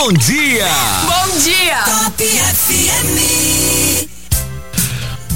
[0.00, 0.68] Bom dia!
[1.02, 1.82] Bom dia!
[1.82, 3.18] Top FM.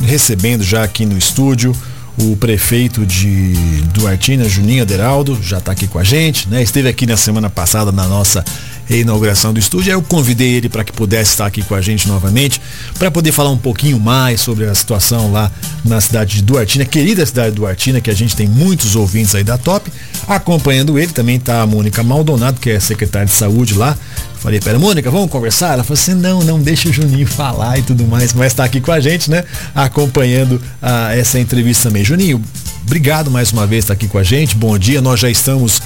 [0.05, 1.75] Recebendo já aqui no estúdio
[2.17, 3.55] o prefeito de
[3.93, 6.63] Duartina, Juninho Aderaldo, já está aqui com a gente, né?
[6.63, 8.45] Esteve aqui na semana passada na nossa
[8.93, 9.91] reinauguração do estúdio.
[9.91, 12.61] Eu convidei ele para que pudesse estar aqui com a gente novamente,
[12.99, 15.51] para poder falar um pouquinho mais sobre a situação lá
[15.83, 19.43] na cidade de Duartina, querida cidade de Duartina, que a gente tem muitos ouvintes aí
[19.43, 19.91] da Top.
[20.29, 23.97] Acompanhando ele também está a Mônica Maldonado, que é secretária de saúde lá.
[24.41, 25.75] Falei, pera, Mônica, vamos conversar?
[25.75, 28.81] Ela falou assim, não, não, deixa o Juninho falar e tudo mais, mas está aqui
[28.81, 29.45] com a gente, né?
[29.75, 32.05] Acompanhando ah, essa entrevista também.
[32.05, 32.43] Juninho,
[32.85, 34.57] obrigado mais uma vez estar aqui com a gente.
[34.57, 35.81] Bom dia, nós já estamos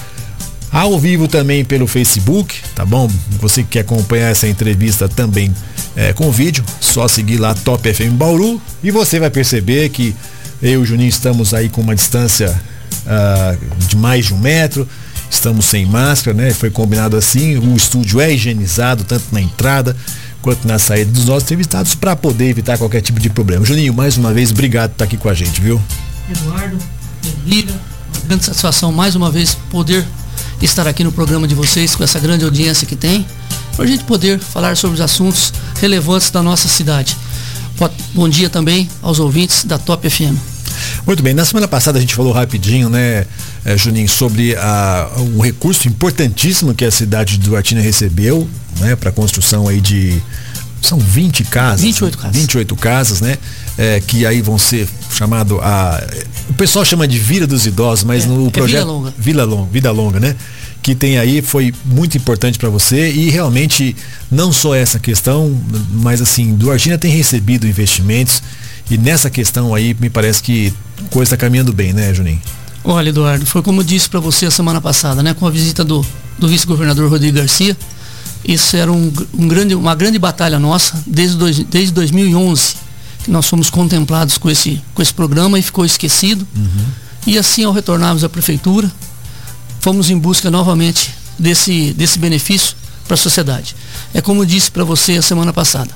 [0.71, 3.09] ao vivo também pelo Facebook, tá bom?
[3.39, 5.53] Você que quer acompanhar essa entrevista também
[5.95, 10.15] é, com vídeo, só seguir lá Top FM Bauru e você vai perceber que
[10.61, 12.49] eu e o Juninho estamos aí com uma distância
[13.05, 14.87] uh, de mais de um metro,
[15.29, 16.51] estamos sem máscara, né?
[16.51, 19.95] Foi combinado assim, o estúdio é higienizado tanto na entrada
[20.41, 23.65] quanto na saída dos nossos entrevistados para poder evitar qualquer tipo de problema.
[23.65, 25.81] Juninho, mais uma vez, obrigado por estar aqui com a gente, viu?
[26.29, 26.77] Eduardo,
[27.45, 30.05] uma grande satisfação mais uma vez poder
[30.61, 33.25] estar aqui no programa de vocês com essa grande audiência que tem,
[33.75, 37.15] para a gente poder falar sobre os assuntos relevantes da nossa cidade.
[38.13, 40.35] Bom dia também aos ouvintes da Top FM.
[41.05, 43.25] Muito bem, na semana passada a gente falou rapidinho, né,
[43.65, 48.47] eh, Juninho, sobre a, um recurso importantíssimo que a cidade de Duartina recebeu,
[48.79, 50.21] né, para a construção aí de
[50.81, 51.81] são 20 casas.
[51.81, 52.37] 28 casas.
[52.37, 53.37] 28 casas, né?
[53.77, 56.01] É, que aí vão ser chamado a.
[56.49, 58.77] O pessoal chama de Vila dos Idosos, mas é, no projeto.
[58.77, 59.13] É Vila Longa.
[59.17, 60.35] Vila Longa, Vida Longa, né?
[60.81, 63.95] Que tem aí, foi muito importante para você e realmente
[64.31, 65.59] não só essa questão,
[65.91, 68.41] mas assim, Duartina tem recebido investimentos
[68.89, 70.73] e nessa questão aí me parece que
[71.09, 72.41] coisa está caminhando bem, né, Juninho?
[72.83, 75.33] Olha, Eduardo, foi como eu disse para você a semana passada, né?
[75.33, 76.05] Com a visita do,
[76.39, 77.75] do vice-governador Rodrigo Garcia
[78.47, 82.86] isso era um, um grande, uma grande batalha nossa desde, dois, desde 2011, que
[83.27, 86.47] nós fomos contemplados com esse, com esse programa e ficou esquecido.
[86.55, 86.85] Uhum.
[87.25, 88.91] E assim, ao retornarmos à prefeitura,
[89.81, 93.75] fomos em busca novamente desse, desse benefício para a sociedade.
[94.13, 95.91] É como eu disse para você a semana passada.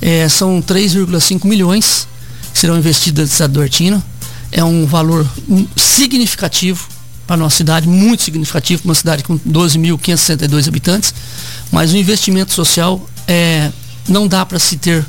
[0.00, 2.08] É, são 3,5 milhões
[2.52, 4.02] que serão investidos na cidade do Artina.
[4.50, 5.26] É um valor
[5.76, 6.88] significativo
[7.26, 11.14] para a nossa cidade, muito significativo para uma cidade com 12.562 habitantes,
[11.70, 13.70] mas o investimento social é,
[14.08, 15.06] não dá para se ter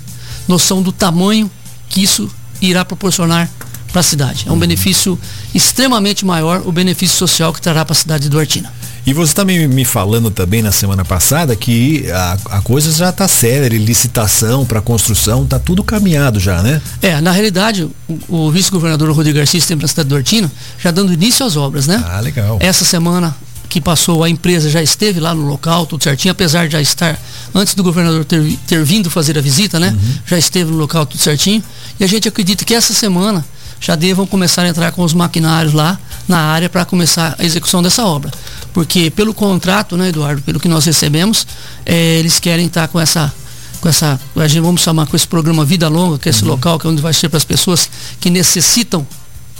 [0.48, 1.50] noção do tamanho
[1.91, 2.29] que isso
[2.62, 3.50] irá proporcionar
[3.91, 4.46] para a cidade.
[4.47, 5.19] É um benefício
[5.53, 8.72] extremamente maior o benefício social que trará para a cidade de Duartina.
[9.06, 13.28] E você também me falando também na semana passada que a, a coisa já está
[13.28, 16.80] séria, licitação para construção, está tudo caminhado já, né?
[17.01, 21.12] É, na realidade, o, o vice-governador Rodrigo Garcia esteve na cidade de Duartina já dando
[21.12, 22.01] início às obras, né?
[22.07, 22.57] Ah, legal.
[22.62, 23.35] Essa semana
[23.72, 27.18] que passou, a empresa já esteve lá no local, tudo certinho, apesar de já estar,
[27.56, 29.92] antes do governador ter, ter vindo fazer a visita, né?
[29.98, 30.16] Uhum.
[30.28, 31.64] Já esteve no local tudo certinho.
[31.98, 33.46] E a gente acredita que essa semana
[33.80, 37.81] já devam começar a entrar com os maquinários lá na área para começar a execução
[37.81, 38.30] dessa obra.
[38.74, 41.48] Porque pelo contrato, né, Eduardo, pelo que nós recebemos,
[41.86, 43.34] é, eles querem estar com essa
[43.80, 46.50] com essa, a gente vamos chamar com esse programa Vida Longa, que é esse uhum.
[46.50, 47.90] local que é onde vai ser para as pessoas
[48.20, 49.08] que necessitam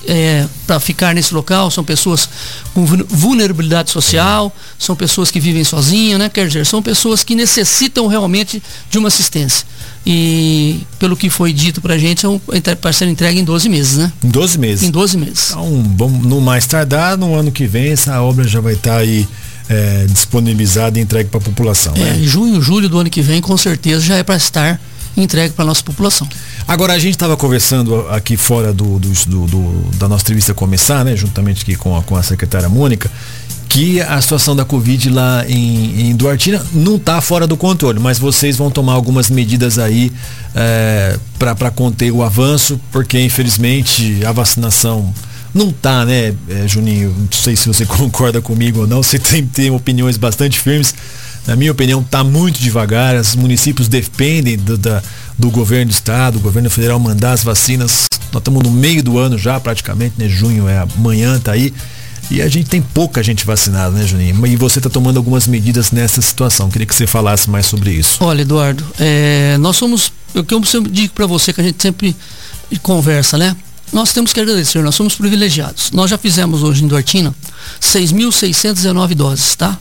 [0.08, 2.28] é, para ficar nesse local, são pessoas
[2.74, 6.30] com vulnerabilidade social, são pessoas que vivem sozinhas, né?
[6.30, 9.66] Quer dizer, são pessoas que necessitam realmente de uma assistência.
[10.06, 14.12] E pelo que foi dito pra gente, é para ser entregue em 12 meses, né?
[14.24, 14.84] Em 12 meses.
[14.84, 15.50] Em 12 meses.
[15.52, 18.98] Então, vamos, no mais tardar, no ano que vem, essa obra já vai estar tá
[18.98, 19.28] aí
[19.70, 21.94] é, disponibilizada e entregue para a população.
[21.96, 22.20] É, né?
[22.24, 24.82] junho, julho do ano que vem, com certeza, já é para estar
[25.16, 26.28] entregue para a nossa população.
[26.68, 31.16] Agora, a gente estava conversando aqui fora do, do, do, da nossa entrevista começar, né,
[31.16, 33.10] juntamente aqui com a, com a secretária Mônica,
[33.68, 38.20] que a situação da Covid lá em, em Duartina não está fora do controle, mas
[38.20, 40.12] vocês vão tomar algumas medidas aí
[40.53, 45.14] é, para conter o avanço, porque infelizmente a vacinação
[45.53, 47.16] não tá, né, é, Juninho?
[47.18, 50.94] Não sei se você concorda comigo ou não, você tem, tem opiniões bastante firmes
[51.46, 53.16] na minha opinião, está muito devagar.
[53.16, 55.02] Os municípios dependem do, da,
[55.38, 58.05] do governo do estado, do governo federal mandar as vacinas.
[58.32, 60.29] Nós estamos no meio do ano já, praticamente, né?
[60.29, 61.73] Junho é amanhã, tá aí.
[62.29, 64.47] E a gente tem pouca gente vacinada, né, Juninho?
[64.47, 66.70] E você está tomando algumas medidas nessa situação.
[66.70, 68.23] Queria que você falasse mais sobre isso.
[68.23, 70.14] Olha, Eduardo, é, nós somos.
[70.34, 72.16] O que eu sempre digo para você, que a gente sempre
[72.82, 73.55] conversa, né?
[73.91, 75.91] Nós temos que agradecer, nós somos privilegiados.
[75.91, 77.35] Nós já fizemos hoje em Duartina
[77.82, 79.78] 6.619 doses, tá?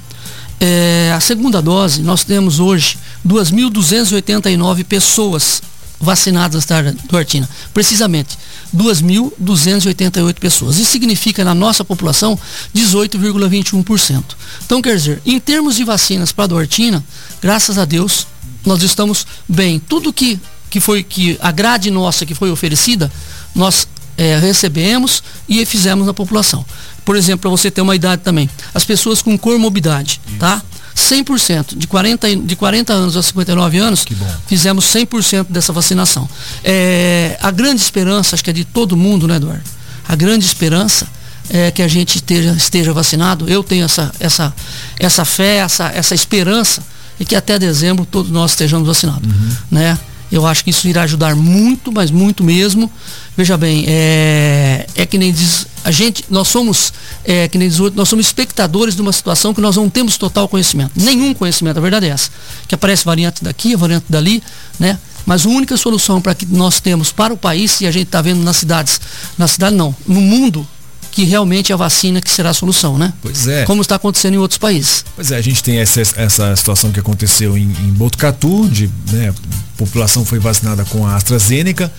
[0.61, 5.61] É, a segunda dose, nós temos hoje 2.289 pessoas
[5.99, 7.49] vacinadas da Duartina.
[7.73, 8.37] Precisamente,
[8.75, 10.77] 2.288 pessoas.
[10.77, 12.37] Isso significa, na nossa população,
[12.75, 14.23] 18,21%.
[14.65, 17.03] Então, quer dizer, em termos de vacinas para a Duartina,
[17.41, 18.27] graças a Deus,
[18.65, 19.79] nós estamos bem.
[19.79, 20.39] Tudo que,
[20.69, 23.11] que foi, que a grade nossa que foi oferecida,
[23.53, 26.65] nós é, recebemos e fizemos na população.
[27.03, 30.37] Por exemplo, para você ter uma idade também, as pessoas com comorbidade, Isso.
[30.37, 30.61] tá?
[30.95, 34.05] 100%, de 40, de 40 anos a 59 anos,
[34.47, 36.27] fizemos 100% dessa vacinação.
[36.63, 39.63] É, a grande esperança, acho que é de todo mundo, né, Eduardo?
[40.07, 41.07] A grande esperança
[41.49, 43.49] é que a gente esteja, esteja vacinado.
[43.49, 44.53] Eu tenho essa, essa,
[44.97, 46.81] essa fé, essa, essa esperança
[47.19, 49.49] e que até dezembro todos nós estejamos vacinados, uhum.
[49.71, 49.97] né?
[50.31, 52.91] Eu acho que isso irá ajudar muito, mas muito mesmo.
[53.37, 56.91] Veja bem, é, é que nem diz a gente, nós somos,
[57.23, 60.17] é, que nem diz outro, nós somos espectadores de uma situação que nós não temos
[60.17, 60.93] total conhecimento.
[60.95, 62.31] Nenhum conhecimento, a verdade é essa.
[62.67, 64.41] Que aparece variante daqui, variante dali,
[64.79, 64.97] né?
[65.27, 68.19] Mas a única solução para que nós temos para o país, e a gente está
[68.19, 68.99] vendo nas cidades,
[69.37, 70.67] na cidade não, no mundo,
[71.15, 73.13] que realmente é a vacina que será a solução, né?
[73.21, 73.63] Pois é.
[73.63, 75.05] Como está acontecendo em outros países.
[75.15, 79.29] Pois é, a gente tem essa, essa situação que aconteceu em, em Botucatu, de, né,
[79.29, 81.89] a população foi vacinada com a AstraZeneca,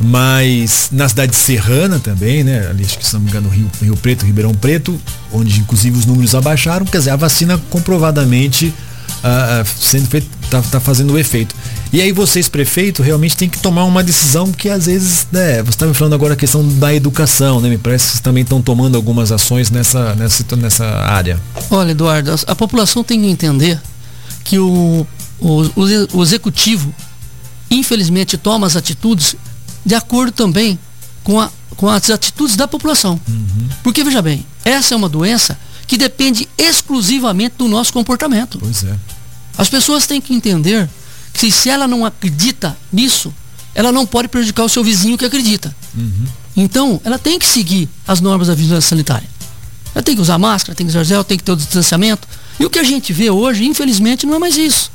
[0.00, 2.66] mas na cidade serrana também, né?
[2.70, 4.98] Ali acho que se não me engano Rio, Rio Preto, Ribeirão Preto,
[5.30, 8.72] onde inclusive os números abaixaram, quer dizer, a vacina comprovadamente
[9.18, 10.26] uh, sendo feito,
[10.62, 11.54] tá, tá, fazendo o efeito.
[11.92, 15.70] E aí vocês, prefeito, realmente tem que tomar uma decisão que às vezes, né, você
[15.70, 17.68] está me falando agora a questão da educação, né?
[17.68, 21.40] Me parece que vocês também estão tomando algumas ações nessa, nessa, nessa área.
[21.70, 23.80] Olha, Eduardo, a, a população tem que entender
[24.44, 25.06] que o,
[25.40, 25.62] o,
[26.12, 26.94] o executivo,
[27.70, 29.36] infelizmente, toma as atitudes
[29.84, 30.78] de acordo também
[31.22, 33.20] com, a, com as atitudes da população.
[33.28, 33.68] Uhum.
[33.82, 38.58] Porque, veja bem, essa é uma doença que depende exclusivamente do nosso comportamento.
[38.58, 38.94] Pois é.
[39.56, 40.88] As pessoas têm que entender
[41.32, 43.32] que se ela não acredita nisso,
[43.74, 45.74] ela não pode prejudicar o seu vizinho que acredita.
[45.96, 46.26] Uhum.
[46.56, 49.28] Então, ela tem que seguir as normas da vigilância sanitária.
[49.94, 52.26] Ela tem que usar máscara, tem que usar gel, tem que ter o distanciamento.
[52.58, 54.90] E o que a gente vê hoje, infelizmente, não é mais isso.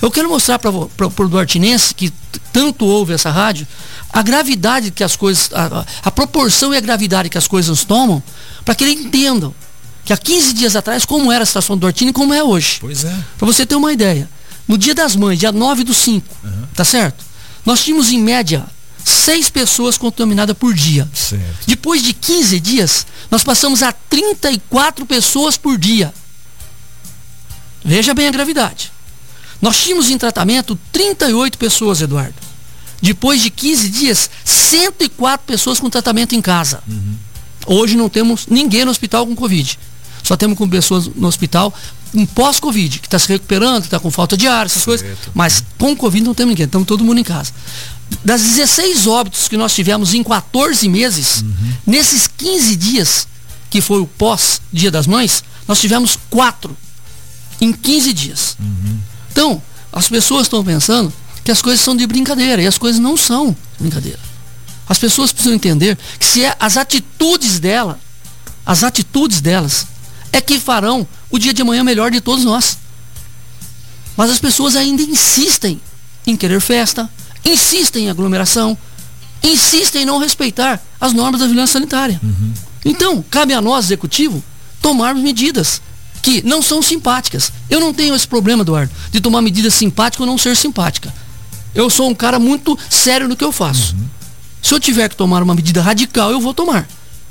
[0.00, 2.12] Eu quero mostrar para o duartinense que
[2.52, 3.66] tanto ouve essa rádio,
[4.10, 8.22] a gravidade que as coisas, a, a proporção e a gravidade que as coisas tomam,
[8.64, 9.54] para que eles entendam
[10.08, 12.78] que há 15 dias atrás, como era a situação do Ortini e como é hoje.
[12.80, 13.14] Pois é.
[13.36, 14.26] Para você ter uma ideia.
[14.66, 16.50] No dia das mães, dia 9 do 5, uhum.
[16.74, 17.22] tá certo?
[17.62, 18.64] Nós tínhamos em média
[19.04, 21.06] seis pessoas contaminadas por dia.
[21.12, 21.66] Certo.
[21.66, 26.14] Depois de 15 dias, nós passamos a 34 pessoas por dia.
[27.84, 28.90] Veja bem a gravidade.
[29.60, 32.34] Nós tínhamos em tratamento 38 pessoas, Eduardo.
[33.02, 36.82] Depois de 15 dias, 104 pessoas com tratamento em casa.
[36.88, 37.14] Uhum.
[37.66, 39.78] Hoje não temos ninguém no hospital com Covid.
[40.28, 41.72] Só temos com pessoas no hospital
[42.12, 45.06] um pós-Covid, que está se recuperando, que está com falta de ar, essas coisas.
[45.32, 47.50] Mas com Covid não temos ninguém, estamos todo mundo em casa.
[48.22, 51.72] Das 16 óbitos que nós tivemos em 14 meses, uhum.
[51.86, 53.26] nesses 15 dias,
[53.70, 56.76] que foi o pós-Dia das Mães, nós tivemos quatro
[57.58, 58.54] em 15 dias.
[58.60, 58.98] Uhum.
[59.32, 61.10] Então, as pessoas estão pensando
[61.42, 64.20] que as coisas são de brincadeira, e as coisas não são brincadeira.
[64.86, 67.98] As pessoas precisam entender que se é as atitudes dela,
[68.66, 69.86] as atitudes delas,
[70.32, 72.78] é que farão o dia de amanhã melhor de todos nós.
[74.16, 75.80] Mas as pessoas ainda insistem
[76.26, 77.08] em querer festa,
[77.44, 78.76] insistem em aglomeração,
[79.42, 82.20] insistem em não respeitar as normas da vigilância sanitária.
[82.22, 82.52] Uhum.
[82.84, 84.42] Então, cabe a nós, executivo,
[84.82, 85.80] tomarmos medidas
[86.22, 87.52] que não são simpáticas.
[87.70, 91.12] Eu não tenho esse problema, Eduardo, de tomar medida simpática ou não ser simpática.
[91.74, 93.94] Eu sou um cara muito sério no que eu faço.
[93.94, 94.08] Uhum.
[94.62, 96.88] Se eu tiver que tomar uma medida radical, eu vou tomar.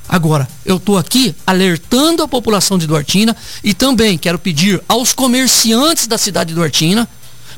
[0.10, 6.08] Agora, eu estou aqui alertando a população de Duartina e também quero pedir aos comerciantes
[6.08, 7.08] da cidade de Duartina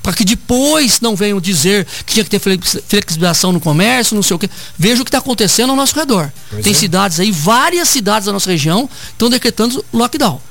[0.02, 4.36] para que depois não venham dizer que tinha que ter flexibilização no comércio, não sei
[4.36, 4.50] o quê.
[4.78, 6.32] Veja o que está acontecendo ao nosso redor.
[6.50, 6.76] Pois Tem é.
[6.76, 10.42] cidades aí, várias cidades da nossa região estão decretando lockdown.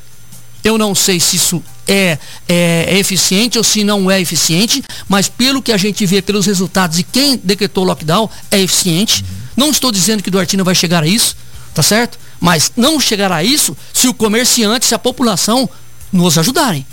[0.62, 5.28] Eu não sei se isso é, é, é, eficiente ou se não é eficiente, mas
[5.28, 9.22] pelo que a gente vê pelos resultados e quem decretou lockdown é eficiente.
[9.22, 9.64] Uhum.
[9.64, 11.36] Não estou dizendo que Duartina vai chegar a isso,
[11.78, 12.18] tá certo?
[12.40, 15.70] Mas não chegará a isso se o comerciante, se a população
[16.12, 16.84] nos ajudarem.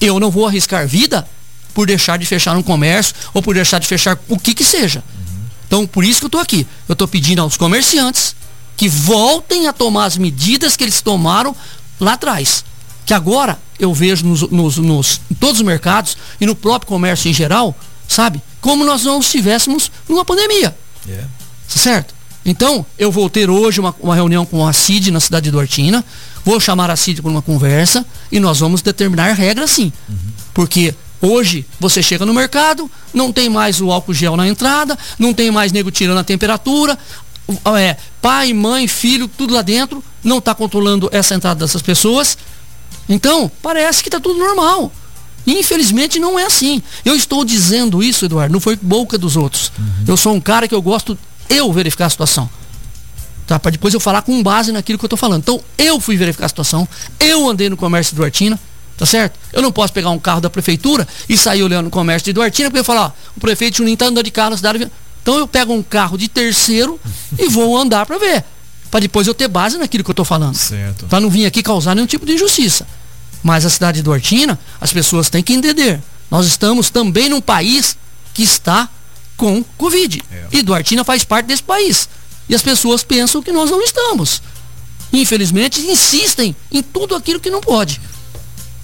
[0.00, 1.24] Eu não vou arriscar vida
[1.72, 5.04] por deixar de fechar um comércio ou por deixar de fechar o que que seja.
[5.68, 6.66] Então, por isso que eu estou aqui.
[6.88, 8.34] Eu estou pedindo aos comerciantes
[8.76, 11.54] que voltem a tomar as medidas que eles tomaram
[12.00, 12.64] lá atrás
[13.06, 17.30] que agora eu vejo nos, nos, nos, em todos os mercados e no próprio comércio
[17.30, 17.72] em geral,
[18.08, 18.42] sabe?
[18.60, 20.76] Como nós não estivéssemos numa pandemia.
[21.06, 21.28] Yeah.
[21.68, 22.14] Certo?
[22.44, 26.04] Então, eu vou ter hoje uma, uma reunião com a CID na cidade de Duartina,
[26.44, 29.92] vou chamar a CID para uma conversa e nós vamos determinar regras sim.
[30.08, 30.16] Uhum.
[30.52, 35.32] Porque hoje você chega no mercado, não tem mais o álcool gel na entrada, não
[35.32, 36.98] tem mais nego tirando a temperatura,
[37.78, 42.36] é, pai, mãe, filho, tudo lá dentro, não está controlando essa entrada dessas pessoas.
[43.08, 44.92] Então, parece que está tudo normal.
[45.46, 46.82] Infelizmente não é assim.
[47.04, 49.70] Eu estou dizendo isso, Eduardo, não foi boca dos outros.
[49.78, 50.04] Uhum.
[50.08, 52.48] Eu sou um cara que eu gosto eu verificar a situação.
[53.46, 53.58] Tá?
[53.58, 55.42] Para depois eu falar com base naquilo que eu estou falando.
[55.42, 56.88] Então, eu fui verificar a situação,
[57.20, 58.58] eu andei no comércio de Duartina,
[58.96, 59.38] tá certo?
[59.52, 62.70] Eu não posso pegar um carro da prefeitura e sair olhando no comércio de Duartina,
[62.70, 64.90] porque eu falar, ó, o prefeito Juninho está andando de carro na cidade.
[65.22, 66.98] Então eu pego um carro de terceiro
[67.38, 68.44] e vou andar para ver.
[68.90, 70.54] Para depois eu ter base naquilo que eu estou falando.
[70.54, 71.06] Certo.
[71.06, 72.86] Para não vir aqui causar nenhum tipo de injustiça.
[73.42, 76.00] Mas a cidade de Duartina, as pessoas têm que entender.
[76.30, 77.96] Nós estamos também num país
[78.32, 78.88] que está
[79.36, 80.22] com Covid.
[80.30, 80.44] É.
[80.52, 82.08] E Duartina faz parte desse país.
[82.48, 84.42] E as pessoas pensam que nós não estamos.
[85.12, 88.00] Infelizmente, insistem em tudo aquilo que não pode.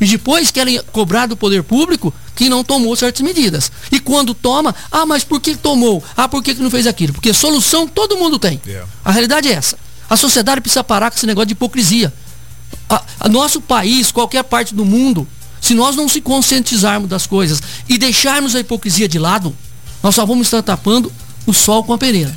[0.01, 3.71] E depois querem cobrar do poder público que não tomou certas medidas.
[3.93, 6.03] E quando toma, ah, mas por que tomou?
[6.17, 7.13] Ah, por que não fez aquilo?
[7.13, 8.61] Porque solução todo mundo tem.
[8.67, 8.83] É.
[9.05, 9.79] A realidade é essa.
[10.09, 12.13] A sociedade precisa parar com esse negócio de hipocrisia.
[12.89, 15.29] A, a nosso país, qualquer parte do mundo,
[15.61, 19.55] se nós não se conscientizarmos das coisas e deixarmos a hipocrisia de lado,
[20.03, 21.13] nós só vamos estar tapando
[21.47, 22.33] o sol com a peneira.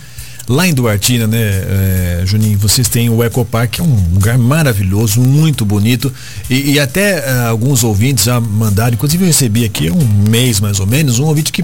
[0.48, 5.22] Lá em Duartina, né, é, Juninho, vocês têm o Ecopark, que é um lugar maravilhoso,
[5.22, 6.12] muito bonito.
[6.50, 10.82] E, e até é, alguns ouvintes já mandaram, inclusive eu recebi aqui um mês mais
[10.82, 11.64] ou menos, um ouvinte que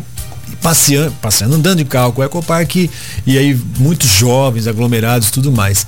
[0.62, 2.90] passeando, passeando andando de carro com o Ecopark
[3.26, 5.86] e aí muitos jovens aglomerados e tudo mais.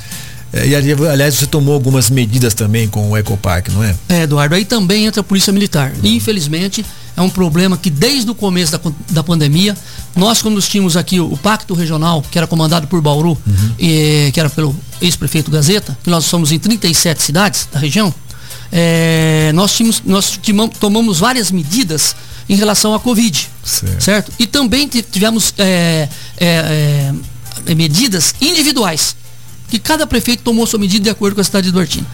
[0.54, 3.96] É, e aliás, você tomou algumas medidas também com o Ecopark, não é?
[4.10, 5.94] É, Eduardo, aí também entra a Polícia Militar.
[5.96, 6.10] Uhum.
[6.12, 6.86] Infelizmente,
[7.22, 9.78] é um problema que desde o começo da, da pandemia,
[10.16, 13.72] nós quando tínhamos aqui o, o Pacto Regional, que era comandado por Bauru, uhum.
[13.80, 18.14] e, que era pelo ex-prefeito Gazeta, que nós somos em 37 cidades da região,
[18.72, 20.40] é, nós, tínhamos, nós
[20.80, 22.16] tomamos várias medidas
[22.50, 24.04] em relação à Covid, certo?
[24.04, 24.32] certo?
[24.40, 27.14] E também tivemos é, é,
[27.66, 29.16] é medidas individuais
[29.70, 32.06] que cada prefeito tomou sua medida de acordo com a cidade de Duartina.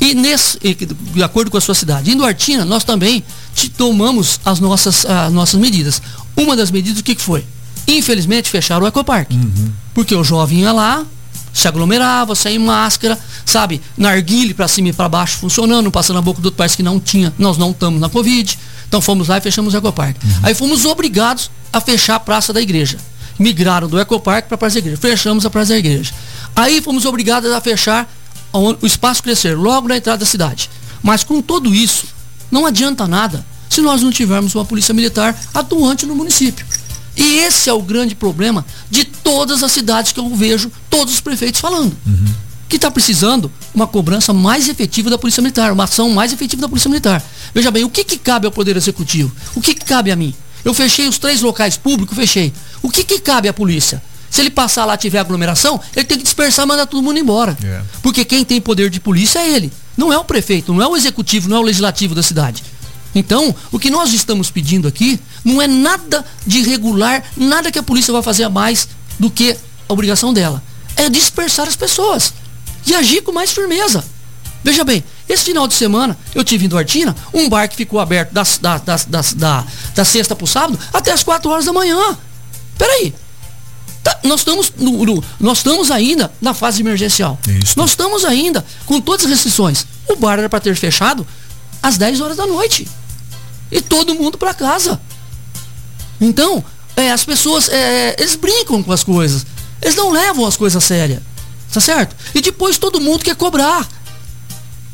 [0.00, 2.10] E nesse, de acordo com a sua cidade.
[2.10, 3.24] Em Duartina, nós também
[3.70, 6.02] tomamos as nossas, as nossas medidas.
[6.36, 7.44] Uma das medidas, o que, que foi?
[7.88, 9.30] Infelizmente, fecharam o Ecopark.
[9.32, 9.72] Uhum.
[9.94, 11.04] Porque o jovem ia lá,
[11.52, 13.80] se aglomerava, sem máscara, sabe?
[13.96, 17.00] Narguile para cima e para baixo funcionando, passando a boca do outro, parece que não
[17.00, 17.32] tinha.
[17.38, 18.58] Nós não estamos na Covid.
[18.86, 20.16] Então fomos lá e fechamos o Ecopark.
[20.22, 20.30] Uhum.
[20.42, 22.98] Aí fomos obrigados a fechar a praça da igreja.
[23.38, 24.98] Migraram do Ecopark para a praça da igreja.
[25.00, 26.12] Fechamos a praça da igreja.
[26.54, 28.06] Aí fomos obrigados a fechar
[28.52, 30.68] o espaço crescer logo na entrada da cidade.
[31.02, 32.06] Mas com tudo isso,
[32.50, 36.64] não adianta nada se nós não tivermos uma polícia militar atuante no município.
[37.16, 41.20] E esse é o grande problema de todas as cidades que eu vejo todos os
[41.20, 41.96] prefeitos falando.
[42.06, 42.26] Uhum.
[42.68, 46.68] Que está precisando uma cobrança mais efetiva da Polícia Militar, uma ação mais efetiva da
[46.68, 47.22] Polícia Militar.
[47.54, 49.32] Veja bem, o que, que cabe ao Poder Executivo?
[49.54, 50.34] O que, que cabe a mim?
[50.64, 52.52] Eu fechei os três locais públicos, fechei.
[52.82, 54.02] O que, que cabe à polícia?
[54.28, 57.56] Se ele passar lá tiver aglomeração, ele tem que dispersar e mandar todo mundo embora.
[57.62, 57.84] Yeah.
[57.84, 57.86] É.
[58.02, 59.72] Porque quem tem poder de polícia é ele.
[59.96, 62.62] Não é o prefeito, não é o executivo, não é o legislativo da cidade.
[63.14, 67.82] Então, o que nós estamos pedindo aqui não é nada de irregular, nada que a
[67.82, 68.88] polícia vai fazer a mais
[69.18, 69.56] do que
[69.88, 70.62] a obrigação dela.
[70.96, 72.34] É dispersar as pessoas
[72.86, 74.04] e agir com mais firmeza.
[74.62, 78.32] Veja bem, esse final de semana eu tive em Duartina, um bar que ficou aberto
[78.32, 81.72] das, das, das, das da, da sexta para o sábado até as 4 horas da
[81.72, 82.18] manhã.
[82.76, 83.14] Peraí,
[84.06, 87.36] Tá, nós, estamos no, no, nós estamos ainda na fase emergencial.
[87.48, 87.76] Isso.
[87.76, 89.84] Nós estamos ainda com todas as restrições.
[90.08, 91.26] O bar era para ter fechado
[91.82, 92.86] às 10 horas da noite.
[93.68, 95.00] E todo mundo para casa.
[96.20, 99.44] Então, é, as pessoas, é, eles brincam com as coisas.
[99.82, 101.20] Eles não levam as coisas a sério.
[101.72, 102.14] Tá certo?
[102.32, 103.88] E depois todo mundo quer cobrar.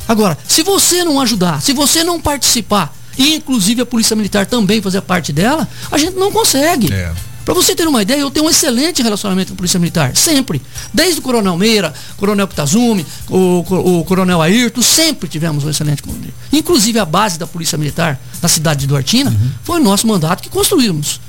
[0.08, 4.80] Agora, se você não ajudar, se você não participar, e inclusive a Polícia Militar também
[4.80, 6.90] fazer parte dela, a gente não consegue.
[6.90, 7.12] É.
[7.44, 10.62] Para você ter uma ideia, eu tenho um excelente relacionamento com a Polícia Militar, sempre.
[10.94, 16.30] Desde o Coronel Meira, Coronel Kitazumi, o, o Coronel Ayrton, sempre tivemos um excelente coronel.
[16.52, 19.50] Inclusive a base da Polícia Militar na cidade de Duartina uhum.
[19.64, 21.20] foi o nosso mandato que construímos.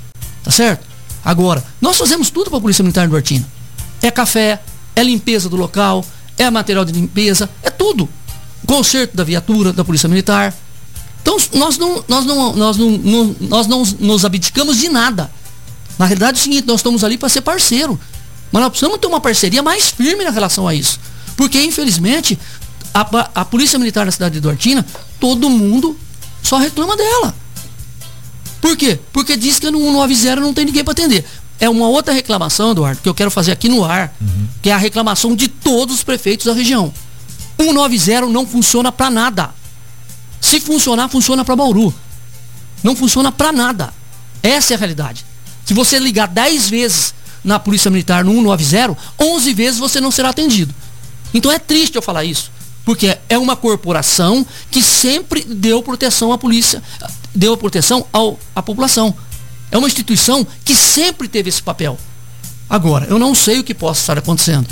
[0.44, 0.86] Tá certo?
[1.26, 3.46] Agora, nós fazemos tudo para a Polícia Militar de Duartina.
[4.02, 4.62] É café,
[4.96, 6.06] é limpeza do local,
[6.38, 8.08] é material de limpeza, é tudo.
[8.68, 10.54] Conserto da viatura da Polícia Militar.
[11.22, 15.32] Então nós não, nós não, nós não, não nós não nos abdicamos de nada.
[15.98, 18.00] Na realidade é o seguinte, nós estamos ali para ser parceiro.
[18.52, 21.00] Mas nós precisamos ter uma parceria mais firme na relação a isso.
[21.36, 22.38] Porque, infelizmente,
[22.94, 23.02] a,
[23.42, 24.86] a Polícia Militar na cidade de Duartina,
[25.20, 25.98] todo mundo
[26.44, 27.34] só reclama dela.
[28.62, 29.00] Por quê?
[29.12, 31.26] Porque diz que no 190 não tem ninguém para atender.
[31.60, 34.48] É uma outra reclamação, Eduardo, que eu quero fazer aqui no ar, uhum.
[34.62, 36.94] que é a reclamação de todos os prefeitos da região.
[37.60, 39.50] 190 não funciona para nada.
[40.40, 41.94] Se funcionar, funciona para Bauru.
[42.84, 43.94] Não funciona para nada.
[44.42, 45.26] Essa é a realidade.
[45.66, 50.30] Se você ligar 10 vezes na Polícia Militar no 190, 11 vezes você não será
[50.30, 50.74] atendido.
[51.34, 52.52] Então é triste eu falar isso,
[52.86, 56.82] porque é uma corporação que sempre deu proteção à polícia,
[57.34, 59.14] deu proteção ao, à população.
[59.72, 61.98] É uma instituição que sempre teve esse papel.
[62.70, 64.68] Agora, eu não sei o que possa estar acontecendo.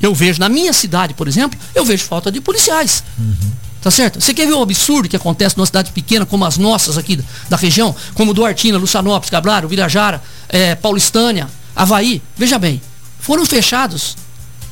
[0.00, 3.04] Eu vejo na minha cidade, por exemplo, eu vejo falta de policiais.
[3.16, 3.52] Uhum.
[3.82, 4.20] Tá certo?
[4.20, 7.56] Você quer ver um absurdo que acontece numa cidade pequena como as nossas aqui da
[7.56, 12.22] região, como Duartina, Lucianópolis, Cabrário, Virajara, é, Paulistânia, Havaí?
[12.36, 12.80] Veja bem,
[13.18, 14.16] foram fechados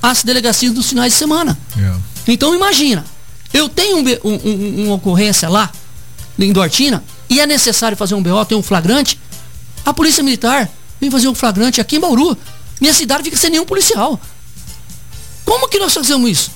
[0.00, 1.58] as delegacias dos finais de semana.
[1.76, 2.00] Yeah.
[2.28, 3.04] Então imagina,
[3.52, 5.72] eu tenho um, um, um, uma ocorrência lá
[6.38, 9.18] em Duartina e é necessário fazer um BO, tem um flagrante,
[9.84, 12.38] a polícia militar vem fazer um flagrante aqui em Bauru.
[12.80, 14.20] Minha cidade fica sem nenhum policial.
[15.44, 16.50] Como que nós fazemos isso?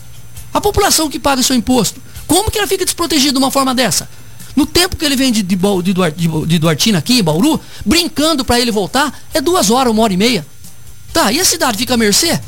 [0.53, 4.09] A população que paga seu imposto, como que ela fica desprotegida de uma forma dessa?
[4.57, 8.61] No tempo que ele vem de, de, de, de Duartina aqui, em Bauru, brincando para
[8.61, 10.47] ele voltar, é duas horas, uma hora e meia.
[11.13, 12.41] Tá, e a cidade fica à mercê?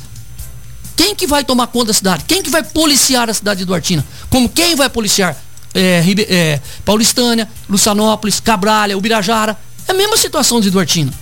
[0.96, 2.24] Quem que vai tomar conta da cidade?
[2.26, 4.04] Quem que vai policiar a cidade de Duartina?
[4.30, 5.36] Como quem vai policiar
[5.74, 9.56] é, é, Paulistânia, Lucianópolis, Cabralha, Ubirajara?
[9.86, 11.12] É a mesma situação de Duartina.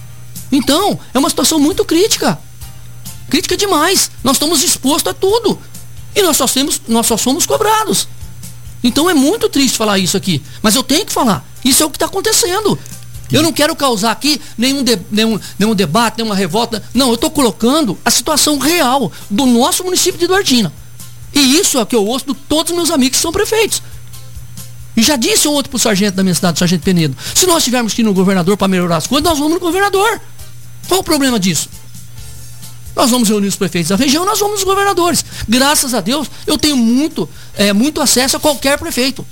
[0.52, 2.38] Então, é uma situação muito crítica.
[3.28, 4.10] Crítica demais.
[4.22, 5.58] Nós estamos expostos a tudo.
[6.14, 8.06] E nós só, temos, nós só somos cobrados.
[8.84, 10.42] Então é muito triste falar isso aqui.
[10.62, 11.42] Mas eu tenho que falar.
[11.64, 12.78] Isso é o que está acontecendo.
[13.32, 16.82] Eu não quero causar aqui nenhum, de, nenhum, nenhum debate, nenhuma revolta.
[16.92, 20.70] Não, eu estou colocando a situação real do nosso município de Duartina.
[21.32, 23.82] E isso é o que eu ouço de todos os meus amigos que são prefeitos.
[24.96, 27.64] E já disse ontem para o sargento da minha cidade, o sargento Penedo, se nós
[27.64, 30.20] tivermos que ir no governador para melhorar as coisas, nós vamos no governador.
[30.86, 31.68] Qual o problema disso?
[32.94, 35.24] Nós vamos reunir os prefeitos da região, nós vamos nos governadores.
[35.48, 39.26] Graças a Deus, eu tenho muito, é, muito acesso a qualquer prefeito.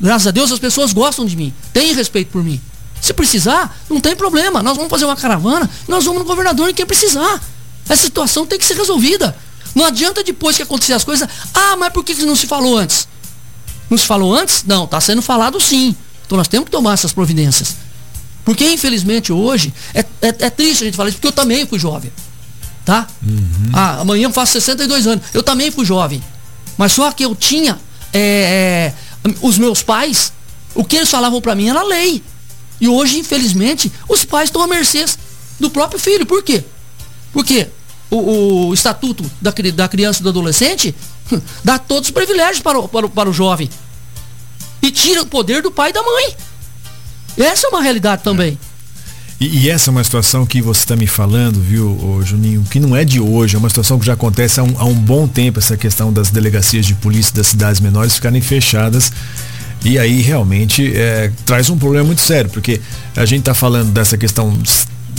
[0.00, 2.60] Graças a Deus, as pessoas gostam de mim, têm respeito por mim.
[3.00, 4.62] Se precisar, não tem problema.
[4.62, 7.40] Nós vamos fazer uma caravana, nós vamos no governador em quem precisar.
[7.88, 9.36] Essa situação tem que ser resolvida.
[9.74, 13.06] Não adianta depois que acontecer as coisas, ah, mas por que não se falou antes?
[13.88, 14.64] Não se falou antes?
[14.66, 15.94] Não, está sendo falado sim.
[16.26, 17.76] Então nós temos que tomar essas providências.
[18.44, 21.78] Porque infelizmente hoje, é, é, é triste a gente falar isso, porque eu também fui
[21.78, 22.10] jovem
[22.88, 23.06] tá?
[23.22, 23.70] Uhum.
[23.74, 25.26] Ah, amanhã eu faço 62 anos.
[25.34, 26.24] Eu também fui jovem.
[26.78, 27.78] Mas só que eu tinha
[28.14, 30.32] é, é, os meus pais,
[30.74, 32.22] o que eles falavam para mim era lei.
[32.80, 35.04] E hoje, infelizmente, os pais estão à mercê
[35.60, 36.24] do próprio filho.
[36.24, 36.64] Por quê?
[37.30, 37.68] Porque
[38.10, 40.94] o, o estatuto da, da criança e do adolescente
[41.62, 43.68] dá todos os privilégios para o, para, o, para o jovem.
[44.80, 46.34] E tira o poder do pai e da mãe.
[47.36, 48.58] Essa é uma realidade também.
[49.40, 52.96] E, e, essa é uma situação que você está me falando, viu, Juninho, que não
[52.96, 55.60] é de hoje, é uma situação que já acontece há um, há um bom tempo,
[55.60, 59.12] essa questão das delegacias de polícia das cidades menores ficarem fechadas.
[59.84, 62.80] E aí realmente é, traz um problema muito sério, porque
[63.14, 64.52] a gente está falando dessa questão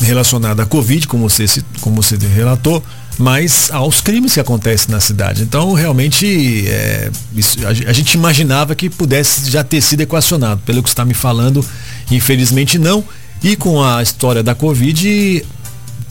[0.01, 1.45] relacionada à Covid, como você,
[1.79, 2.83] como você relatou,
[3.17, 5.43] mas aos crimes que acontecem na cidade.
[5.43, 10.61] Então, realmente, é, isso, a, a, gente imaginava que pudesse já ter sido equacionado.
[10.65, 11.65] Pelo que está me falando,
[12.11, 13.03] infelizmente não.
[13.43, 15.45] E com a história da Covid,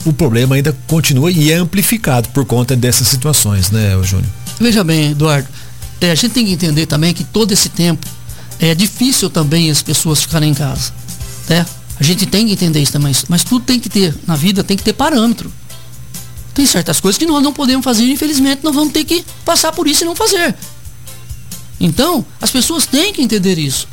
[0.05, 4.29] o problema ainda continua e é amplificado por conta dessas situações, né, Júnior?
[4.59, 5.47] Veja bem, Eduardo,
[6.01, 8.07] é, a gente tem que entender também que todo esse tempo
[8.59, 10.91] é difícil também as pessoas ficarem em casa,
[11.47, 11.65] né?
[11.99, 14.77] A gente tem que entender isso também, mas tudo tem que ter, na vida tem
[14.77, 15.51] que ter parâmetro.
[16.53, 19.87] Tem certas coisas que nós não podemos fazer, infelizmente nós vamos ter que passar por
[19.87, 20.55] isso e não fazer.
[21.79, 23.87] Então, as pessoas têm que entender isso.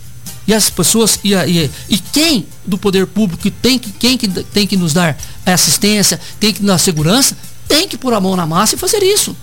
[0.47, 4.67] E as pessoas, e, e, e quem do poder público tem que, quem que tem
[4.67, 8.47] que nos dar assistência, tem que nos dar segurança, tem que pôr a mão na
[8.47, 9.37] massa e fazer isso.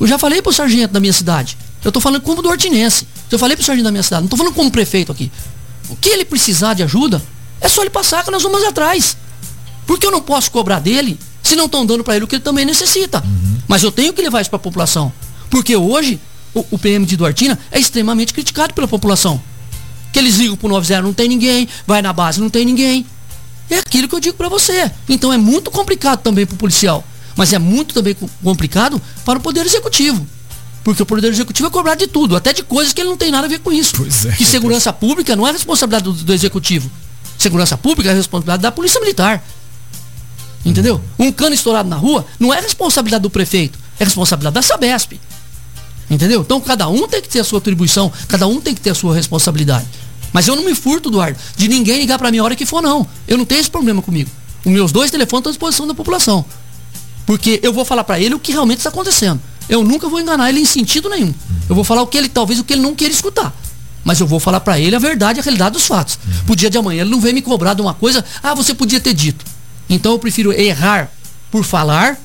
[0.00, 1.56] Eu já falei para o sargento da minha cidade.
[1.84, 3.06] Eu estou falando como do hortinense.
[3.30, 5.30] Eu falei para o sargento da minha cidade, não estou falando como prefeito aqui.
[5.88, 7.22] O que ele precisar de ajuda,
[7.60, 9.16] é só ele passar que nós vamos atrás.
[9.86, 12.42] Porque eu não posso cobrar dele se não estão dando para ele o que ele
[12.42, 13.22] também necessita.
[13.24, 13.58] Uhum.
[13.68, 15.12] Mas eu tenho que levar isso para a população.
[15.50, 16.18] Porque hoje
[16.52, 19.40] o, o PM de Duartina é extremamente criticado pela população
[20.14, 23.04] que eles ligam pro 90, não tem ninguém, vai na base, não tem ninguém.
[23.68, 24.88] É aquilo que eu digo para você.
[25.08, 27.02] Então é muito complicado também pro policial,
[27.34, 30.24] mas é muito também complicado para o poder executivo.
[30.84, 33.32] Porque o poder executivo é cobrar de tudo, até de coisas que ele não tem
[33.32, 33.94] nada a ver com isso.
[33.96, 36.88] Pois é, que segurança pública não é responsabilidade do, do executivo.
[37.36, 39.42] Segurança pública é responsabilidade da polícia militar.
[40.64, 41.00] Entendeu?
[41.18, 45.18] Um cano estourado na rua não é responsabilidade do prefeito, é responsabilidade da Sabesp.
[46.08, 46.42] Entendeu?
[46.42, 48.94] Então cada um tem que ter a sua atribuição, cada um tem que ter a
[48.94, 49.86] sua responsabilidade.
[50.34, 52.82] Mas eu não me furto, Eduardo, de ninguém ligar para mim a hora que for,
[52.82, 53.06] não.
[53.28, 54.28] Eu não tenho esse problema comigo.
[54.64, 56.44] Os meus dois telefones estão à disposição da população.
[57.24, 59.40] Porque eu vou falar para ele o que realmente está acontecendo.
[59.68, 61.32] Eu nunca vou enganar ele em sentido nenhum.
[61.68, 63.54] Eu vou falar o que ele, talvez o que ele não queira escutar.
[64.02, 66.18] Mas eu vou falar para ele a verdade, a realidade dos fatos.
[66.26, 66.44] Uhum.
[66.46, 69.00] Pro dia de amanhã ele não vem me cobrar de uma coisa, ah, você podia
[69.00, 69.44] ter dito.
[69.88, 71.10] Então eu prefiro errar
[71.48, 72.18] por falar,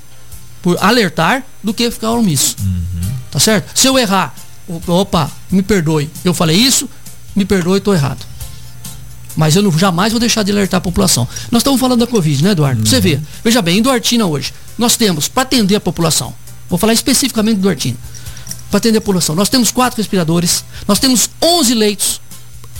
[0.63, 2.55] por alertar, do que ficar omisso.
[2.59, 3.11] Uhum.
[3.29, 3.77] Tá certo?
[3.77, 4.33] Se eu errar,
[4.87, 6.09] opa, me perdoe.
[6.25, 6.89] Eu falei isso,
[7.39, 8.19] me perdoe, estou errado.
[9.35, 11.25] Mas eu não, jamais vou deixar de alertar a população.
[11.49, 12.81] Nós estamos falando da Covid, né, Eduardo?
[12.81, 12.85] Uhum.
[12.85, 13.17] Você vê.
[13.41, 16.33] Veja bem, em Duartina hoje, nós temos, para atender a população,
[16.69, 17.97] vou falar especificamente do Duartina,
[18.69, 22.21] para atender a população, nós temos quatro respiradores, nós temos 11 leitos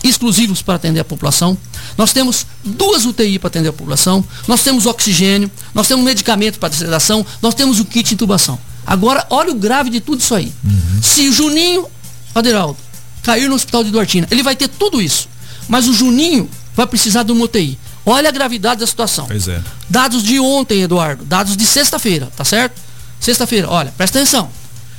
[0.04, 1.58] exclusivos para atender a população,
[1.98, 6.74] nós temos duas UTI para atender a população, nós temos oxigênio, nós temos medicamento para
[6.74, 8.60] sedação, nós temos o kit de intubação.
[8.86, 10.52] Agora, olha o grave de tudo isso aí.
[10.64, 11.02] Uhum.
[11.02, 11.88] Se o Juninho
[12.36, 12.89] Aderaldo
[13.30, 15.30] cair no hospital de Duartina, ele vai ter tudo isso.
[15.68, 17.78] Mas o Juninho vai precisar de uma UTI.
[18.04, 19.28] Olha a gravidade da situação.
[19.28, 19.62] Pois é.
[19.88, 21.24] Dados de ontem, Eduardo.
[21.24, 22.82] Dados de sexta-feira, tá certo?
[23.20, 24.50] Sexta-feira, olha, presta atenção.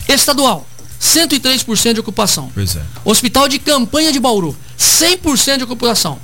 [0.09, 0.65] Estadual,
[1.03, 2.53] 103% de ocupação.
[2.55, 2.83] Pois é.
[3.05, 6.17] Hospital de campanha de Bauru, 100% de ocupação.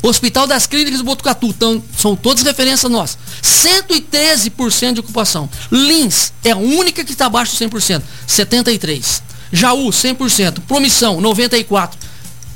[0.00, 3.18] Hospital das Clínicas do Botucatu, tão, são todas referências nossas.
[3.42, 5.50] 113% de ocupação.
[5.70, 9.28] Lins é a única que está abaixo de 100%, 73%.
[9.52, 10.60] Jaú, 100%.
[10.66, 11.90] Promissão, 94%.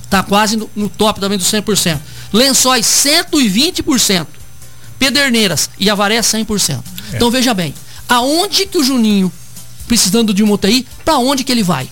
[0.04, 1.98] Está quase no, no, top também dos 100%.
[2.32, 4.26] Lençóis, 120%.
[4.98, 6.82] Pederneiras e Avaré, 100%.
[7.12, 7.16] É.
[7.16, 7.74] Então veja bem,
[8.08, 9.32] aonde que o Juninho,
[9.88, 11.88] precisando de uma UTI, para onde que ele vai?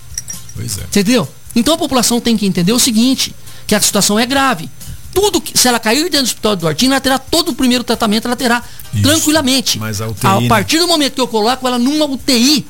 [0.54, 0.82] Pois é.
[0.82, 1.26] Entendeu?
[1.56, 3.34] Então a população tem que entender o seguinte,
[3.66, 4.68] que a situação é grave.
[5.12, 7.82] Tudo que, se ela cair dentro do hospital do Duartino, ela terá todo o primeiro
[7.82, 9.02] tratamento, ela terá Isso.
[9.02, 9.78] tranquilamente.
[9.78, 12.66] Mas a UTI, a partir do momento que eu coloco ela numa UTI,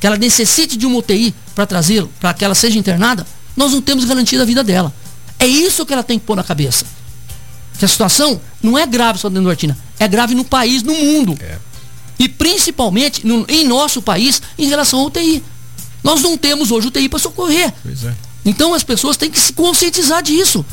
[0.00, 3.80] que ela necessite de uma UTI para trazê-lo, para que ela seja internada, nós não
[3.80, 4.92] temos garantia da vida dela.
[5.38, 6.84] É isso que ela tem que pôr na cabeça.
[7.78, 11.36] Que a situação não é grave só dentro Artina, é grave no país, no mundo.
[11.40, 11.58] É.
[12.18, 15.42] E principalmente no, em nosso país em relação ao UTI.
[16.02, 17.72] Nós não temos hoje UTI para socorrer.
[17.86, 18.14] É.
[18.44, 20.64] Então as pessoas têm que se conscientizar disso.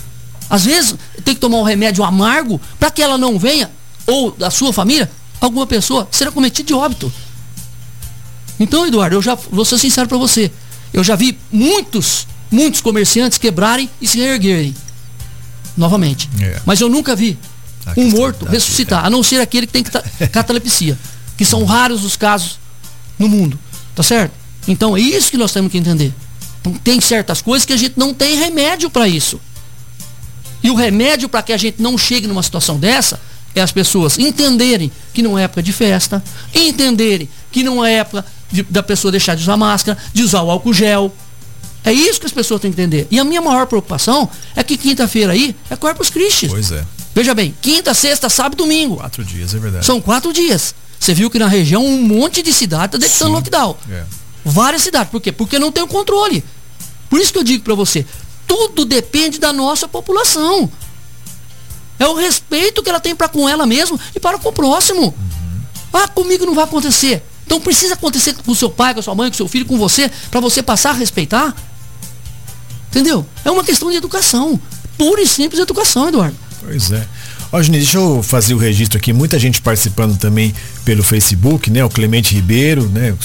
[0.49, 3.69] Às vezes tem que tomar um remédio amargo para que ela não venha,
[4.07, 7.11] ou da sua família, alguma pessoa será cometida de óbito.
[8.59, 10.51] Então, Eduardo, eu já vou ser sincero para você.
[10.93, 14.75] Eu já vi muitos muitos comerciantes quebrarem e se reerguerem
[15.77, 16.29] novamente.
[16.41, 16.59] É.
[16.65, 17.37] Mas eu nunca vi
[17.95, 19.07] um morto ressuscitar, é.
[19.07, 19.83] a não ser aquele que tem
[20.31, 20.97] catalepsia,
[21.37, 22.59] que são raros os casos
[23.17, 23.57] no mundo.
[23.95, 24.33] Tá certo?
[24.67, 26.13] Então é isso que nós temos que entender.
[26.61, 29.39] Então, tem certas coisas que a gente não tem remédio para isso.
[30.61, 33.19] E o remédio para que a gente não chegue numa situação dessa
[33.55, 36.23] é as pessoas entenderem que não é época de festa,
[36.53, 40.51] entenderem que não é época de, da pessoa deixar de usar máscara, de usar o
[40.51, 41.13] álcool gel,
[41.83, 43.07] é isso que as pessoas têm que entender.
[43.09, 46.47] E a minha maior preocupação é que quinta-feira aí é Corpus Christi.
[46.47, 46.85] Pois é.
[47.15, 48.97] Veja bem, quinta, sexta, sábado domingo.
[48.97, 49.85] Quatro dias, é verdade.
[49.85, 50.75] São quatro dias.
[50.99, 53.77] Você viu que na região um monte de cidade está decretando lockdown.
[53.89, 54.03] É.
[54.43, 55.09] Várias cidades.
[55.09, 55.31] Por quê?
[55.31, 56.43] Porque não tem o controle.
[57.09, 58.05] Por isso que eu digo para você,
[58.45, 60.69] tudo depende da nossa população.
[61.97, 65.05] É o respeito que ela tem para com ela mesma e para com o próximo.
[65.05, 65.61] Uhum.
[65.93, 67.23] Ah, comigo não vai acontecer.
[67.49, 70.39] Então precisa acontecer com seu pai, com sua mãe, com seu filho, com você, para
[70.39, 71.55] você passar a respeitar.
[72.91, 73.25] Entendeu?
[73.43, 74.61] É uma questão de educação.
[74.95, 76.37] Pura e simples educação, Eduardo.
[76.63, 77.03] Pois é.
[77.51, 79.11] Ó, Juninho, deixa eu fazer o registro aqui.
[79.11, 80.53] Muita gente participando também
[80.85, 81.83] pelo Facebook, né?
[81.83, 83.15] O Clemente Ribeiro, né?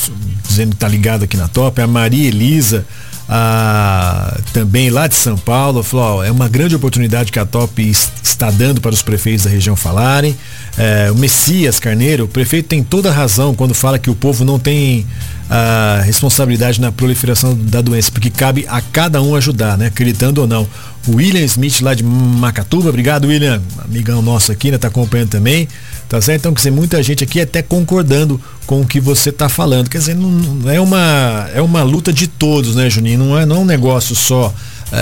[0.49, 1.83] Dizendo que tá ligado aqui na top.
[1.83, 2.87] A Maria Elisa,
[3.29, 7.83] a, também lá de São Paulo, falou, ó, é uma grande oportunidade que a Top
[8.23, 10.37] está dando para os prefeitos da região falarem.
[10.77, 14.59] É, o Messias Carneiro, o prefeito tem toda razão quando fala que o povo não
[14.59, 15.07] tem
[15.49, 19.87] a responsabilidade na proliferação da doença, porque cabe a cada um ajudar, né?
[19.87, 20.67] Acreditando ou não.
[21.07, 24.79] William Smith lá de Macatuba, obrigado William, amigão nosso aqui, né?
[24.79, 25.69] Tá acompanhando também,
[26.09, 26.41] tá certo?
[26.41, 29.99] Então, quer dizer, muita gente aqui até concordando com o que você tá falando, quer
[29.99, 33.19] dizer, não, é uma é uma luta de todos, né, Juninho?
[33.19, 34.53] Não é, não é um negócio só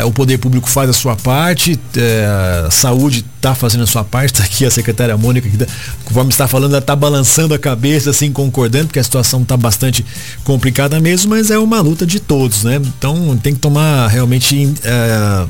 [0.05, 4.33] o poder público faz a sua parte, é, a saúde está fazendo a sua parte,
[4.33, 5.67] está aqui a secretária Mônica, que tá,
[6.05, 10.05] conforme está falando, ela está balançando a cabeça, assim, concordando, porque a situação está bastante
[10.45, 12.77] complicada mesmo, mas é uma luta de todos, né?
[12.77, 15.47] Então tem que tomar realmente é,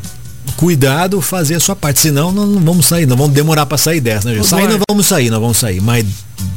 [0.57, 4.01] cuidado, fazer a sua parte, senão não, não vamos sair, não vamos demorar para sair
[4.01, 4.43] dessa, né?
[4.43, 6.05] Sair não vamos sair, não vamos sair, mas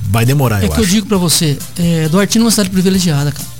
[0.10, 0.84] vai demorar, é eu que acho.
[0.84, 3.56] eu digo para você, é, Duartino é uma cidade privilegiada, cara.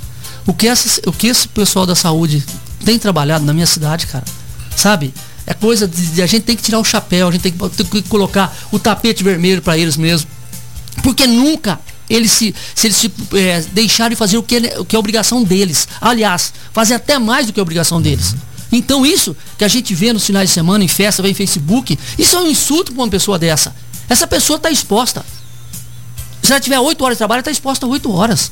[0.48, 2.44] O que, essa, o que esse pessoal da saúde
[2.86, 4.24] tem trabalhado na minha cidade, cara.
[4.76, 5.13] Sabe?
[5.48, 7.84] É coisa de, de a gente tem que tirar o chapéu, a gente tem que,
[7.84, 10.30] tem que colocar o tapete vermelho para eles mesmo.
[11.04, 15.00] Porque nunca eles se, se eles se é, deixarem fazer o que, o que é
[15.00, 15.88] obrigação deles.
[16.00, 18.36] Aliás, fazem até mais do que a obrigação deles.
[18.71, 21.98] Então isso que a gente vê nos finais de semana, em festa, vem em Facebook,
[22.17, 23.76] isso é um insulto para uma pessoa dessa.
[24.08, 25.26] Essa pessoa está exposta.
[26.41, 28.52] Se ela tiver 8 horas de trabalho, está exposta a 8 horas.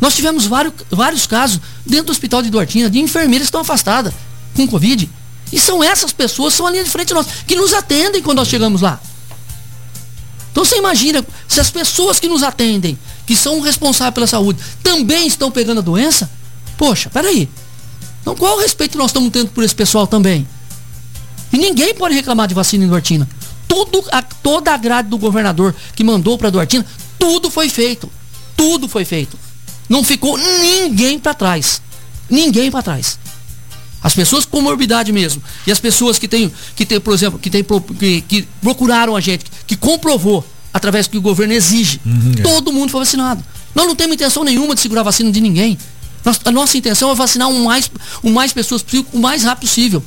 [0.00, 4.12] Nós tivemos vários, vários casos dentro do hospital de Duartina, de enfermeiras que estão afastadas
[4.54, 5.08] com Covid.
[5.52, 8.48] E são essas pessoas, são a linha de frente nossa, que nos atendem quando nós
[8.48, 9.00] chegamos lá.
[10.50, 15.26] Então você imagina, se as pessoas que nos atendem, que são responsáveis pela saúde, também
[15.26, 16.30] estão pegando a doença,
[16.76, 17.48] poxa, peraí.
[18.20, 20.46] Então qual o respeito nós estamos tendo por esse pessoal também?
[21.52, 23.28] E ninguém pode reclamar de vacina em Duartina.
[23.68, 26.84] Tudo, a, toda a grade do governador que mandou para Duartina,
[27.18, 28.10] tudo foi feito.
[28.56, 29.38] Tudo foi feito.
[29.88, 31.82] Não ficou ninguém para trás.
[32.28, 33.18] Ninguém para trás.
[34.02, 35.42] As pessoas com morbidade mesmo.
[35.66, 37.64] E as pessoas que têm, que tem, por exemplo, que, tem,
[37.98, 42.00] que, que procuraram a gente, que comprovou através do que o governo exige.
[42.04, 42.42] Uhum, é.
[42.42, 43.42] Todo mundo foi vacinado.
[43.74, 45.78] Nós não temos intenção nenhuma de segurar a vacina de ninguém.
[46.44, 47.90] a nossa intenção é vacinar o mais,
[48.22, 50.02] o mais pessoas possível, o mais rápido possível.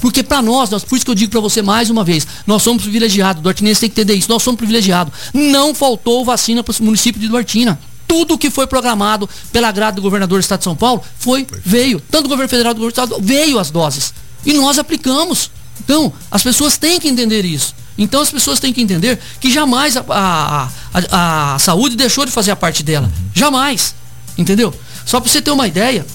[0.00, 2.62] Porque para nós, nós, por isso que eu digo para você mais uma vez, nós
[2.62, 3.40] somos privilegiados.
[3.40, 4.28] O Duartinense tem que entender isso.
[4.28, 5.14] Nós somos privilegiados.
[5.32, 10.02] Não faltou vacina para o município de Duartina tudo que foi programado pela grade do
[10.02, 12.00] governador do estado de São Paulo foi, veio.
[12.00, 14.12] Tanto do governo federal do governo do estado veio as doses.
[14.44, 15.50] E nós aplicamos.
[15.80, 17.74] Então, as pessoas têm que entender isso.
[17.96, 22.32] Então as pessoas têm que entender que jamais a, a, a, a saúde deixou de
[22.32, 23.10] fazer a parte dela.
[23.34, 23.94] Jamais.
[24.36, 24.74] Entendeu?
[25.04, 26.06] Só para você ter uma ideia,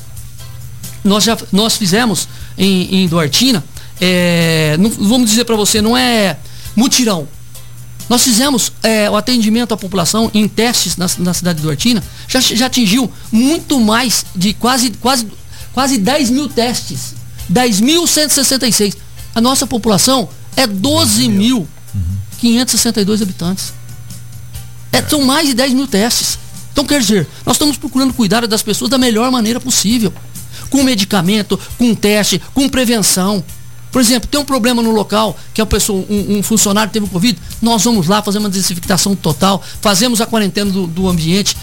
[1.04, 3.64] nós já nós fizemos em, em Duartina,
[4.02, 6.38] é, não, vamos dizer para você, não é
[6.76, 7.28] mutirão,
[8.10, 12.40] nós fizemos é, o atendimento à população em testes na, na cidade de Duartina, já,
[12.40, 15.28] já atingiu muito mais de quase, quase,
[15.74, 17.16] quase 10 mil testes.
[17.52, 18.96] 10.166.
[19.36, 23.74] A nossa população é 12.562 habitantes.
[24.92, 26.38] É, são mais de 10 mil testes.
[26.72, 30.14] Então, quer dizer, nós estamos procurando cuidar das pessoas da melhor maneira possível.
[30.70, 33.44] Com medicamento, com teste, com prevenção.
[33.92, 37.06] Por exemplo, tem um problema no local, que é a pessoa, um, um funcionário teve
[37.06, 41.56] o Covid, nós vamos lá fazer uma desinfectação total, fazemos a quarentena do, do ambiente,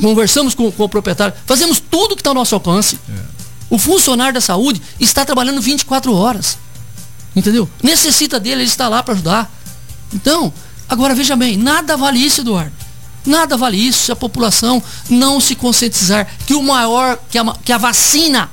[0.00, 2.98] conversamos com, com, o proprietário, fazemos tudo que está ao nosso alcance.
[3.08, 3.38] É.
[3.70, 6.56] O funcionário da saúde está trabalhando 24 horas.
[7.36, 7.68] Entendeu?
[7.82, 9.52] Necessita dele, ele está lá para ajudar.
[10.12, 10.52] Então,
[10.88, 12.72] agora veja bem, nada vale isso, Eduardo.
[13.26, 17.72] Nada vale isso se a população não se conscientizar que o maior, que a, que
[17.72, 18.50] a vacina,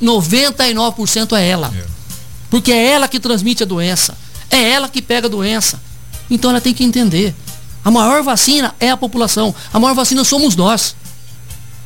[0.00, 1.72] 99% é ela.
[1.76, 1.95] É.
[2.50, 4.16] Porque é ela que transmite a doença.
[4.50, 5.80] É ela que pega a doença.
[6.30, 7.34] Então ela tem que entender.
[7.84, 9.54] A maior vacina é a população.
[9.72, 10.96] A maior vacina somos nós.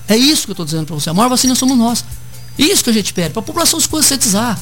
[0.09, 1.11] É isso que eu estou dizendo para você.
[1.11, 2.05] A maior vacina somos nós.
[2.59, 4.59] Isso que a gente pede, para a população se conscientizar.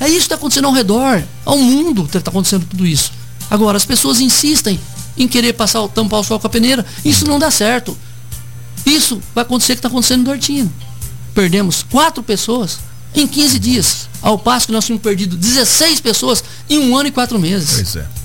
[0.00, 1.22] É isso que está acontecendo ao redor.
[1.44, 3.12] Ao mundo está acontecendo tudo isso.
[3.50, 4.80] Agora, as pessoas insistem
[5.16, 6.84] em querer passar, tampar o sol com a peneira.
[7.04, 7.96] Isso não dá certo.
[8.86, 10.72] Isso vai acontecer o que está acontecendo no Dortino.
[11.34, 12.78] Perdemos quatro pessoas
[13.20, 14.08] em 15 dias.
[14.20, 17.74] Ao passo que nós tínhamos perdido 16 pessoas em um ano e quatro meses.
[17.74, 18.18] Pois é.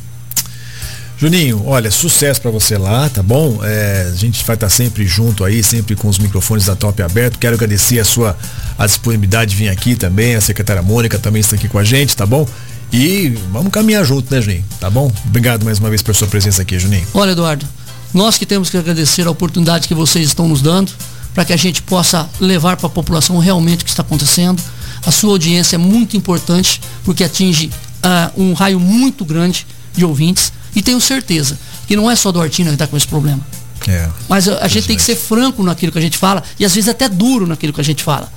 [1.17, 3.59] Juninho, olha, sucesso para você lá, tá bom?
[3.63, 7.01] É, a gente vai estar tá sempre junto aí, sempre com os microfones da Top
[7.01, 7.39] aberto.
[7.39, 8.37] Quero agradecer a sua
[8.77, 10.35] a disponibilidade de vir aqui também.
[10.35, 12.45] A secretária Mônica também está aqui com a gente, tá bom?
[12.91, 14.65] E vamos caminhar junto, né, Juninho?
[14.79, 15.11] Tá bom?
[15.25, 17.07] Obrigado mais uma vez pela sua presença aqui, Juninho.
[17.13, 17.65] Olha, Eduardo,
[18.13, 20.91] nós que temos que agradecer a oportunidade que vocês estão nos dando
[21.33, 24.61] para que a gente possa levar para a população realmente o que está acontecendo.
[25.05, 27.71] A sua audiência é muito importante porque atinge
[28.03, 32.41] uh, um raio muito grande de ouvintes e tenho certeza que não é só do
[32.41, 33.41] Artina que está com esse problema.
[33.87, 36.63] É, Mas a, a gente tem que ser franco naquilo que a gente fala e
[36.63, 38.31] às vezes até duro naquilo que a gente fala.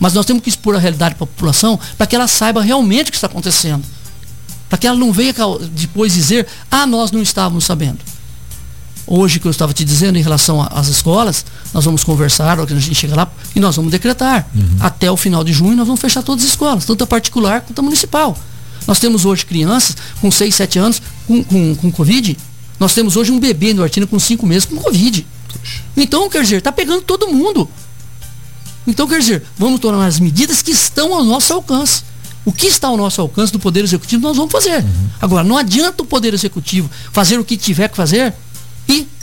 [0.00, 3.08] Mas nós temos que expor a realidade para a população para que ela saiba realmente
[3.08, 3.84] o que está acontecendo.
[4.68, 5.34] Para que ela não venha
[5.72, 7.98] depois dizer, ah, nós não estávamos sabendo
[9.06, 12.94] hoje que eu estava te dizendo em relação às escolas, nós vamos conversar, a gente
[12.94, 14.48] chega lá e nós vamos decretar.
[14.54, 14.76] Uhum.
[14.80, 17.78] Até o final de junho nós vamos fechar todas as escolas, tanto a particular quanto
[17.78, 18.36] a municipal.
[18.86, 22.36] Nós temos hoje crianças com 6, 7 anos com, com, com Covid.
[22.78, 25.26] Nós temos hoje um bebê no Artina com 5 meses com Covid.
[25.96, 27.68] Então, quer dizer, está pegando todo mundo.
[28.86, 32.04] Então, quer dizer, vamos tomar as medidas que estão ao nosso alcance.
[32.44, 34.84] O que está ao nosso alcance do Poder Executivo, nós vamos fazer.
[34.84, 35.08] Uhum.
[35.20, 38.32] Agora, não adianta o Poder Executivo fazer o que tiver que fazer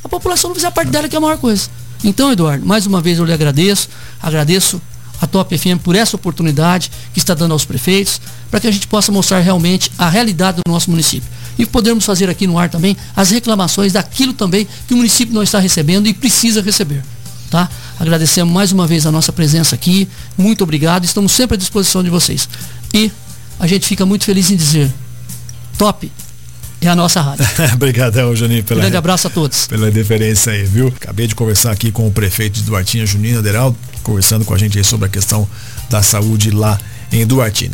[0.03, 1.69] a população não fizer parte dela, que é a maior coisa.
[2.03, 3.87] Então, Eduardo, mais uma vez eu lhe agradeço,
[4.21, 4.81] agradeço
[5.21, 8.19] a Top FM por essa oportunidade que está dando aos prefeitos,
[8.51, 11.29] para que a gente possa mostrar realmente a realidade do nosso município.
[11.57, 15.43] E podermos fazer aqui no ar também as reclamações daquilo também que o município não
[15.43, 17.03] está recebendo e precisa receber.
[17.49, 17.69] Tá?
[17.99, 20.09] Agradecemos mais uma vez a nossa presença aqui.
[20.37, 21.05] Muito obrigado.
[21.05, 22.49] Estamos sempre à disposição de vocês.
[22.93, 23.11] E
[23.59, 24.91] a gente fica muito feliz em dizer,
[25.77, 26.11] top,
[26.87, 27.45] é a nossa rádio.
[27.73, 28.79] Obrigadão, Juninho, pela.
[28.79, 29.67] Um grande abraço a todos.
[29.67, 30.87] Pela diferença aí, viu?
[30.87, 34.77] Acabei de conversar aqui com o prefeito de Duartinha, Juninho Aderaldo, conversando com a gente
[34.77, 35.47] aí sobre a questão
[35.89, 36.79] da saúde lá
[37.11, 37.71] em Duartina.